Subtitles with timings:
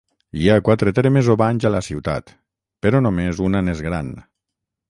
[0.43, 2.35] Hi ha quatre termes o banys a la ciutat,
[2.87, 4.11] però només una n'és gran.